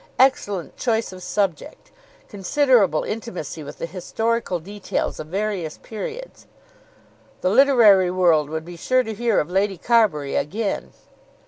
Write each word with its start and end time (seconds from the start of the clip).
"Excellent 0.17 0.75
choice 0.77 1.13
of 1.13 1.21
subject." 1.21 1.91
"Considerable 2.27 3.03
intimacy 3.03 3.63
with 3.63 3.77
the 3.77 3.85
historical 3.85 4.59
details 4.59 5.19
of 5.19 5.27
various 5.27 5.77
periods." 5.83 6.47
"The 7.41 7.51
literary 7.51 8.09
world 8.09 8.49
would 8.49 8.65
be 8.65 8.77
sure 8.77 9.03
to 9.03 9.13
hear 9.13 9.39
of 9.39 9.51
Lady 9.51 9.77
Carbury 9.77 10.35
again." 10.35 10.93